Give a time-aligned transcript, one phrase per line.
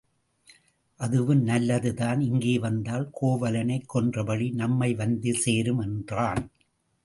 [0.99, 6.43] அதுவும் நல்லது தான் இங்கே வந்தால் கோவலனைக் கொன்ற பழி நம்மை வந்து சேரும் என்றான்.